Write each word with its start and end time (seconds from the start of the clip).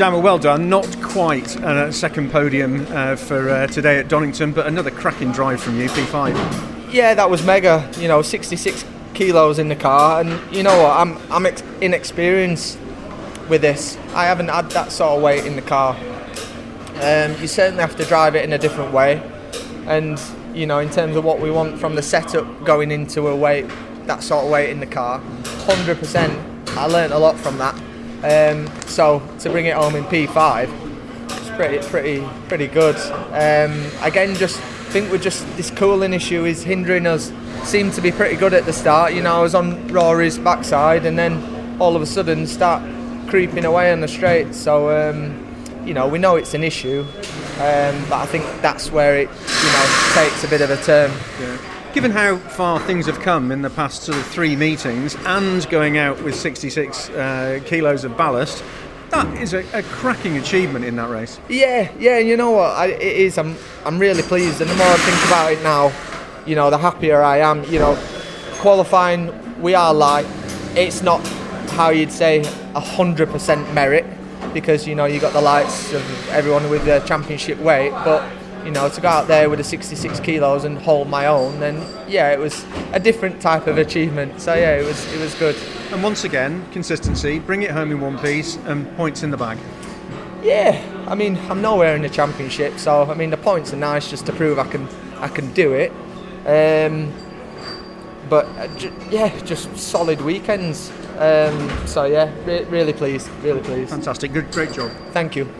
Dan, 0.00 0.22
well, 0.22 0.38
done. 0.38 0.70
Not 0.70 1.02
quite 1.02 1.56
a 1.56 1.92
second 1.92 2.32
podium 2.32 2.86
uh, 2.88 3.16
for 3.16 3.50
uh, 3.50 3.66
today 3.66 3.98
at 3.98 4.08
Donington, 4.08 4.50
but 4.50 4.66
another 4.66 4.90
cracking 4.90 5.30
drive 5.30 5.60
from 5.60 5.78
you, 5.78 5.90
P5. 5.90 6.90
Yeah, 6.90 7.12
that 7.12 7.28
was 7.28 7.44
mega. 7.44 7.86
You 7.98 8.08
know, 8.08 8.22
66 8.22 8.82
kilos 9.12 9.58
in 9.58 9.68
the 9.68 9.76
car, 9.76 10.22
and 10.22 10.40
you 10.56 10.62
know 10.62 10.84
what? 10.84 10.96
I'm 10.96 11.18
I'm 11.30 11.44
ex- 11.44 11.62
inexperienced 11.82 12.78
with 13.50 13.60
this. 13.60 13.98
I 14.14 14.24
haven't 14.24 14.48
had 14.48 14.70
that 14.70 14.90
sort 14.90 15.18
of 15.18 15.22
weight 15.22 15.44
in 15.44 15.54
the 15.54 15.60
car. 15.60 15.94
Um, 17.02 17.38
you 17.38 17.46
certainly 17.46 17.82
have 17.82 17.96
to 17.96 18.06
drive 18.06 18.34
it 18.34 18.42
in 18.42 18.54
a 18.54 18.58
different 18.58 18.94
way, 18.94 19.22
and 19.86 20.18
you 20.54 20.64
know, 20.64 20.78
in 20.78 20.88
terms 20.88 21.14
of 21.14 21.26
what 21.26 21.40
we 21.40 21.50
want 21.50 21.78
from 21.78 21.94
the 21.94 22.02
setup 22.02 22.64
going 22.64 22.90
into 22.90 23.28
a 23.28 23.36
weight, 23.36 23.66
that 24.06 24.22
sort 24.22 24.46
of 24.46 24.50
weight 24.50 24.70
in 24.70 24.80
the 24.80 24.86
car, 24.86 25.20
100%. 25.66 26.76
I 26.78 26.86
learned 26.86 27.12
a 27.12 27.18
lot 27.18 27.36
from 27.36 27.58
that. 27.58 27.78
Um, 28.22 28.66
so 28.86 29.22
to 29.40 29.50
bring 29.50 29.66
it 29.66 29.74
home 29.74 29.96
in 29.96 30.04
P5, 30.04 30.68
it's 31.30 31.50
pretty, 31.50 31.78
pretty, 31.88 32.28
pretty 32.48 32.66
good. 32.66 32.96
Um, 33.32 33.90
again, 34.02 34.34
just 34.34 34.60
think 34.90 35.10
we're 35.10 35.18
just 35.18 35.46
this 35.56 35.70
cooling 35.70 36.12
issue 36.12 36.44
is 36.44 36.62
hindering 36.62 37.06
us. 37.06 37.32
Seemed 37.62 37.92
to 37.94 38.00
be 38.00 38.10
pretty 38.10 38.36
good 38.36 38.54
at 38.54 38.64
the 38.64 38.72
start. 38.72 39.14
You 39.14 39.22
know, 39.22 39.36
I 39.36 39.42
was 39.42 39.54
on 39.54 39.86
Rory's 39.88 40.38
backside, 40.38 41.06
and 41.06 41.18
then 41.18 41.76
all 41.78 41.94
of 41.94 42.02
a 42.02 42.06
sudden 42.06 42.46
start 42.46 42.82
creeping 43.28 43.64
away 43.64 43.92
on 43.92 44.00
the 44.00 44.08
straight. 44.08 44.54
So 44.54 44.90
um, 44.90 45.46
you 45.86 45.94
know, 45.94 46.08
we 46.08 46.18
know 46.18 46.36
it's 46.36 46.54
an 46.54 46.64
issue, 46.64 47.02
um, 47.58 48.04
but 48.08 48.14
I 48.14 48.26
think 48.26 48.44
that's 48.60 48.90
where 48.90 49.16
it, 49.16 49.28
you 49.28 49.72
know, 49.72 50.12
takes 50.14 50.44
a 50.44 50.48
bit 50.48 50.60
of 50.60 50.70
a 50.70 50.76
turn. 50.82 51.10
Yeah. 51.40 51.79
Given 51.92 52.12
how 52.12 52.36
far 52.36 52.78
things 52.78 53.06
have 53.06 53.18
come 53.18 53.50
in 53.50 53.62
the 53.62 53.70
past 53.70 54.04
sort 54.04 54.16
of 54.16 54.24
three 54.26 54.54
meetings, 54.54 55.16
and 55.26 55.68
going 55.70 55.98
out 55.98 56.22
with 56.22 56.36
66 56.36 57.10
uh, 57.10 57.60
kilos 57.64 58.04
of 58.04 58.16
ballast, 58.16 58.62
that 59.10 59.26
is 59.42 59.54
a, 59.54 59.64
a, 59.76 59.82
cracking 59.82 60.36
achievement 60.36 60.84
in 60.84 60.94
that 60.96 61.10
race. 61.10 61.40
Yeah, 61.48 61.90
yeah. 61.98 62.18
You 62.18 62.36
know 62.36 62.52
what? 62.52 62.76
I, 62.76 62.86
it 62.86 63.02
is. 63.02 63.38
I'm, 63.38 63.56
I'm 63.84 63.98
really 63.98 64.22
pleased, 64.22 64.60
and 64.60 64.70
the 64.70 64.76
more 64.76 64.86
I 64.86 64.96
think 64.98 65.26
about 65.26 65.52
it 65.52 65.62
now, 65.64 65.92
you 66.46 66.54
know, 66.54 66.70
the 66.70 66.78
happier 66.78 67.22
I 67.22 67.38
am. 67.38 67.64
You 67.64 67.80
know, 67.80 68.00
qualifying, 68.58 69.60
we 69.60 69.74
are 69.74 69.92
light. 69.92 70.26
It's 70.76 71.02
not 71.02 71.26
how 71.70 71.90
you'd 71.90 72.12
say 72.12 72.44
hundred 72.74 73.30
percent 73.30 73.74
merit 73.74 74.06
because 74.54 74.86
you 74.86 74.94
know 74.94 75.06
you 75.06 75.18
got 75.18 75.32
the 75.32 75.40
lights 75.40 75.92
of 75.92 76.28
everyone 76.28 76.70
with 76.70 76.84
the 76.84 77.00
championship 77.00 77.58
weight, 77.58 77.90
but 77.90 78.22
you 78.64 78.70
know 78.70 78.88
to 78.88 79.00
go 79.00 79.08
out 79.08 79.28
there 79.28 79.48
with 79.50 79.60
a 79.60 79.64
66 79.64 80.20
kilos 80.20 80.64
and 80.64 80.78
hold 80.78 81.08
my 81.08 81.26
own, 81.26 81.58
then 81.60 81.76
yeah, 82.08 82.30
it 82.32 82.38
was 82.38 82.64
a 82.92 83.00
different 83.00 83.40
type 83.40 83.66
of 83.66 83.78
achievement. 83.78 84.40
So 84.40 84.54
yeah, 84.54 84.76
it 84.76 84.84
was 84.84 85.12
it 85.12 85.20
was 85.20 85.34
good. 85.34 85.56
And 85.92 86.02
once 86.02 86.24
again, 86.24 86.64
consistency, 86.72 87.38
bring 87.38 87.62
it 87.62 87.70
home 87.70 87.90
in 87.90 88.00
one 88.00 88.18
piece, 88.18 88.56
and 88.66 88.86
points 88.96 89.22
in 89.22 89.30
the 89.30 89.36
bag. 89.36 89.58
Yeah, 90.42 90.80
I 91.06 91.14
mean 91.14 91.36
I'm 91.50 91.60
nowhere 91.60 91.96
in 91.96 92.02
the 92.02 92.08
championship, 92.08 92.78
so 92.78 93.02
I 93.04 93.14
mean 93.14 93.30
the 93.30 93.36
points 93.36 93.72
are 93.72 93.76
nice 93.76 94.08
just 94.08 94.26
to 94.26 94.32
prove 94.32 94.58
I 94.58 94.66
can 94.68 94.88
I 95.18 95.28
can 95.28 95.52
do 95.52 95.72
it. 95.74 95.92
Um, 96.46 97.12
but 98.28 98.46
uh, 98.58 98.68
j- 98.76 98.92
yeah, 99.10 99.36
just 99.40 99.76
solid 99.76 100.20
weekends. 100.20 100.90
Um, 101.18 101.68
so 101.86 102.04
yeah, 102.04 102.32
re- 102.46 102.64
really 102.64 102.92
pleased, 102.92 103.28
really 103.42 103.60
pleased. 103.60 103.90
Fantastic, 103.90 104.32
good, 104.32 104.50
great 104.52 104.72
job. 104.72 104.90
Thank 105.12 105.36
you. 105.36 105.52